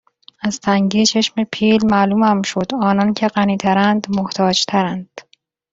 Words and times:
از 0.41 0.59
تنگی 0.59 1.05
چشم 1.05 1.43
پیل 1.43 1.85
معلومم 1.91 2.41
شد 2.41 2.75
آنان 2.81 3.13
که 3.13 3.27
غنی 3.27 3.57
ترند 3.57 4.07
محتاج 4.09 4.65
ترند 4.65 5.21